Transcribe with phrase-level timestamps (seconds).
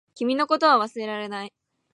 [0.15, 1.53] 君のことを忘れられない